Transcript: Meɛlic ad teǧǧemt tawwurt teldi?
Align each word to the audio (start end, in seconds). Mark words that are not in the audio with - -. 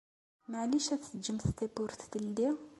Meɛlic 0.49 0.87
ad 0.93 1.01
teǧǧemt 1.01 1.47
tawwurt 1.57 2.01
teldi? 2.11 2.49